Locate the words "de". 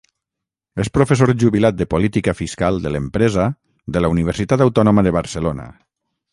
1.81-1.87, 2.87-2.95, 3.97-4.05, 5.09-5.17